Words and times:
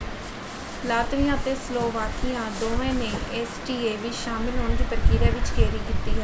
Latvia 0.83 1.35
ਅਤੇ 1.35 1.53
Slovakia 1.57 2.49
ਦੋਵਾਂ 2.59 2.91
ਨੇ 2.93 3.11
ਏਸੀਟੀਏ 3.33 3.95
ਵਿੱਚ 3.97 4.15
ਸ਼ਾਮਲ 4.15 4.57
ਹੋਣ 4.57 4.75
ਦੀ 4.75 4.83
ਪ੍ਰਕਿਰਿਆ 4.85 5.29
ਵਿੱਚ 5.31 5.51
ਦੇਰੀ 5.55 5.79
ਕੀਤੀ 5.79 6.09
ਹੈ। 6.09 6.19